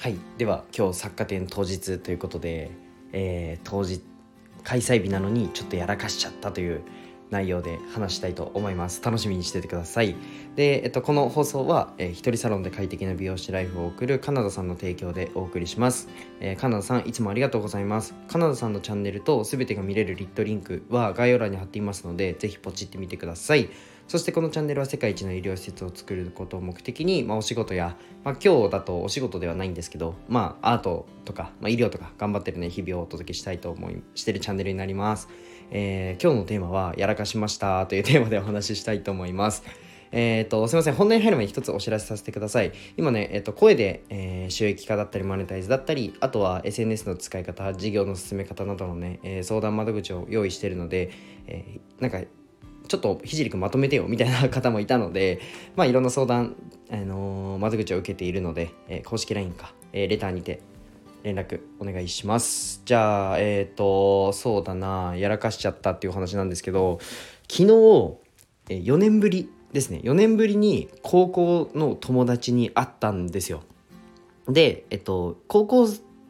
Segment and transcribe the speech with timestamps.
[0.00, 0.16] はい。
[0.36, 2.70] では今日作家展当日ということで、
[3.10, 4.00] えー、当日
[4.62, 6.82] 開催日なのにちょっとやらかしちゃったという
[7.30, 9.02] 内容で話したいと思います。
[9.02, 10.14] 楽しみにしててください。
[10.54, 18.14] で、えっと、この放送は、えー、一人サロンで快適な美容師ライフを送るカナダさんの提供でお送りします、えー、カナダさんいつもありがとうございます。
[18.28, 23.68] カナダさんのチャンネルと全てが見れるリットリンクは概要欄に貼っていますのでぜひポチってみてください。
[24.08, 35.28] そしてこのチャンネルは世界一の医療施設を作ることを目的に、まあ、お仕事や、まあ、今日だとお仕事ではないんですけど、まあ、アートとか、まあ、医療とか頑張ってるね日々をお届けしたいと思いしてるチャンネルになります
[35.70, 39.62] えー、今日のテーマはやらかしましたというテーマでお話ししたいと思います。
[40.10, 40.94] えっ、と、すいません。
[40.94, 42.72] 本題に入る前に一つお知らせさせてください。
[42.96, 51.10] 今ね、えっ、ー、と、声で、えー、収益化だったり、マネタイズだったり、あとは SNS の使い方、事業の進め方などのね、え相談窓口を用意してるので、
[51.46, 52.22] えなんか、
[52.88, 55.40] ちょっとひじりくんまとめてよみたいな方もいたので、
[55.76, 56.56] まあ、いろんな相談、
[56.90, 60.60] あの窓口を受けているので、え公式 LINE か、えレターにて
[61.22, 66.98] 連絡お願いしますじゃあえっ、ー、とそうだなやらかしちゃったっていう話なんですけど
[67.50, 67.64] 昨日
[68.68, 73.62] 4年ぶりですね4年ぶりに高校の友達に会ったんですよ
[74.48, 75.88] でえっと高校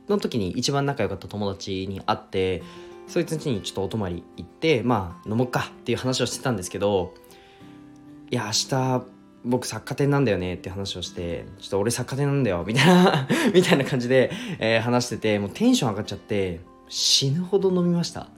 [0.08, 2.62] の時に一番仲良かった友達に会って
[3.08, 7.14] そいつにちょっとお泊まり行ってまあ飲もうかっていう話をしてたんですけど
[8.30, 9.04] いや明日
[9.44, 18.28] 僕作家展なんだよねって話をしてちょっと俺作家展なんだよみたいな みたいな感じで、えー、話しててもうテンション上がっちゃって死ぬほど飲みました。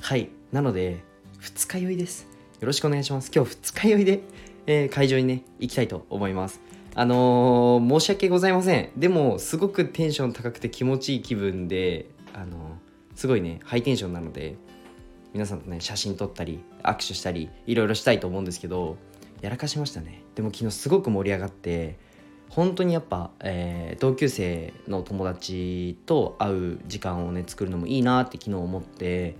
[0.00, 0.28] はい。
[0.50, 1.02] なので
[1.38, 2.28] 二日酔いです。
[2.60, 3.30] よろしくお願いします。
[3.34, 4.20] 今日二日酔いで、
[4.66, 6.60] えー、会場にね行きたいと思います。
[6.94, 8.90] あのー、申し訳ございません。
[8.96, 12.78] でもすごくテンション高くて気持ちいい気分であの
[13.14, 14.56] すごいねハイテンションなので
[15.32, 18.96] 皆さんとね写真撮ったり握手したりいろいろしたいと思うんですけど
[19.40, 20.22] やらかしましたね。
[20.34, 21.98] でも昨日すごく盛り上がって
[22.48, 29.36] 本当にやっぱ、えー、同級生の友達と会う時間をね作るのもいいなって昨日思って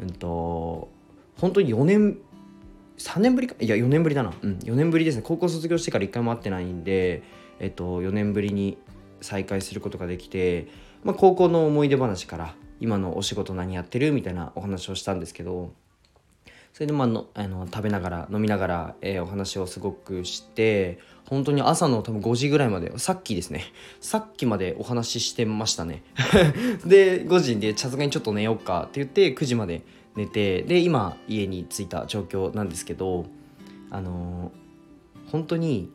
[0.00, 0.90] うんと
[1.38, 2.18] 本当に4年
[2.98, 3.54] 3年ぶりか？
[3.60, 4.32] いや4年ぶりだな。
[4.42, 5.22] うん4年ぶりですね。
[5.22, 7.22] 高校卒業してから1回も会ってないんで
[7.60, 8.78] えっと4年ぶりに
[9.20, 10.66] 再会することができて、
[11.02, 14.12] まあ、高校の思い出話から今のお仕事何やってる？
[14.12, 15.72] みたいなお話をしたんですけど
[16.76, 23.64] それでまあのあの食べながら飲みながら、えー、お話をすごくして本当に朝の多分5時ぐらいまでさっきですね。
[24.00, 26.02] さっきまでお話ししてましたね。
[26.84, 29.84] で5時でさすがにちょっと寝ようかって言って9時まで
[30.16, 33.24] 寝てで今家に着いた状況なんですけど
[33.90, 35.90] あのー、本当に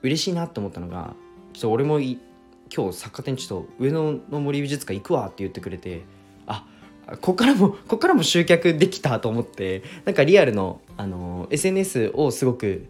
[0.00, 1.14] 嬉しいなって思ったのが
[1.52, 2.00] ちょっと俺も
[2.74, 6.02] 今日作家店ちょっと上野の森美術館行くわって言ってくれて
[6.46, 6.64] あ
[7.20, 12.86] こっからもこっからも集客できたと思ってなんかリアルの、あの SNS をすごく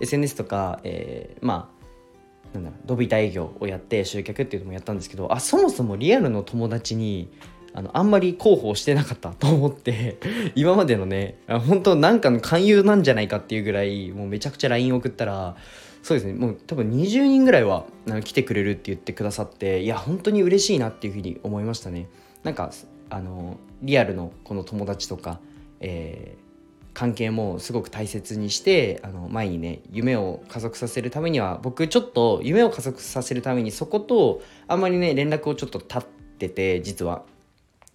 [0.00, 7.30] SNS とか、えー、まあなんだろうドビタ営業をやって集客っていうのもやったんですけどあそもそもリアルの友達に
[7.76, 10.16] あのあんまり広報してなかったと思って
[10.56, 15.56] 今までのね本当なんかの勧誘なんじゃないかっていうぐらいもうめちゃくちゃ LINE 送ったら
[16.02, 17.84] そうですねもう多分20人ぐらいは
[18.24, 22.08] 来てくれるって言ってくださっていや本当に嬉しいなっていうふうに思いましたね
[22.44, 22.70] なんか
[23.10, 25.38] あのリアルのこの友達とか、
[25.80, 36.02] えー、関係もすごく大切にしてあの前にね夢を加速させるためには僕ちょっと夢を加速させるためにそことあんまりね連絡をちょっと立っ
[36.38, 37.22] てて実は。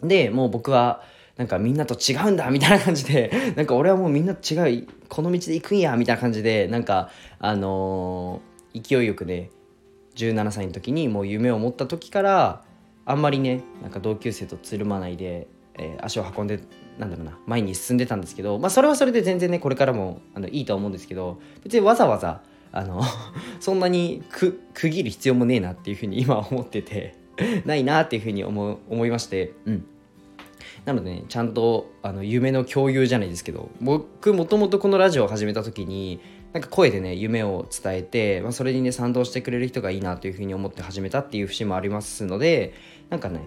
[0.04, 1.04] でもう僕は
[1.38, 9.50] なんかみんなと違うんだみたいな感じで なんか俺はもうみんなと違うこの道で行くんやみたいな感じでなんかあのー、勢いよくね
[10.16, 12.64] 17歳の時にもう夢を持った時から
[13.06, 15.48] あんまりねなんか同級生とつるまないで、
[15.78, 16.60] えー、足を運んで
[17.00, 22.42] なんだろうな前に進んでたんですけど、まあ、それはそれで全然ねこれからもあのいいと思うんですけど別にわざわざ
[22.72, 23.02] あの
[23.60, 27.16] そんなに区切る必要もねえなっていうふうに今は思ってて
[27.66, 29.86] ないなっていうふうに思思いましてうん。
[30.86, 36.20] なのでねちゃんとあの夢の共有じゃないですけど僕もともとこのラジオを始めた時に
[36.54, 42.74] なんか声でね夢を伝えて、まあ、それにね賛同してくれる人がいいなというふうに思って始めたっていう節もありますので
[43.10, 43.42] なんかね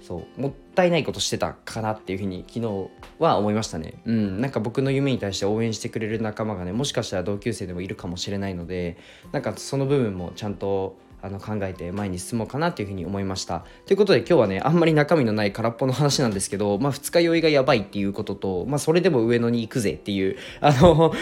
[0.00, 2.88] そうもったいないことしてたかなっていうふうに昨日
[3.18, 3.94] は思いましたね。
[4.06, 8.96] うんなんか僕の夢に対して応援してくれる仲間がねもしかしたら同級生でもいるかもしれないので
[9.32, 13.64] なんかその部分もちゃんとあの考えて前に進もうかなっていうふうに思いました。
[13.86, 21.12] ということで今日はねあんまり中身のない空っぽの話なんですけどまあ二日酔いがやばいっていうこととまあそれでも上野に行くぜっていうあの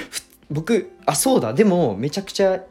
[0.51, 1.55] 僕あそうだ。
[1.55, 2.63] でもめちゃくちゃ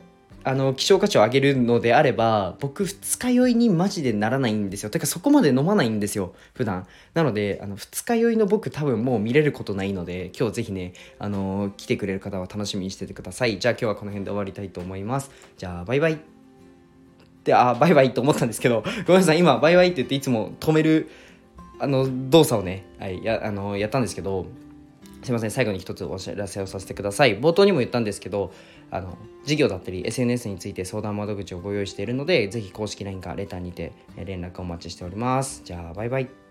[0.48, 4.92] あの希少価値を上げるのであれば僕二日酔いにマジでならないんですよ。
[4.92, 6.86] てかそこまで飲まないんですよ普段。
[7.16, 13.58] なのであの二日酔いの僕多分もう見れることないので今日ぜひねあの来てくれる方は楽しみにしててください。
[13.58, 15.32] じゃあ今日はこの辺で終わりたいと思います。
[15.58, 16.35] じゃあバイバイ。
[17.46, 21.10] であバイバイと思ったんですけどごめんなさい今バイバイって言っていつも止める
[21.80, 24.48] あの動作をね、はい、やあのやったんですけど
[25.24, 27.40] すいません最後に一つお知らせをさせてください。
[27.40, 28.54] 冒頭にも言ったんですけど
[28.92, 33.92] あの事業だったり SNS について相談窓口をご用意しているのでぜひ公式 LINE かレターにて
[34.24, 35.62] 連絡お待ちしております。
[35.66, 36.45] じゃあバイバイ。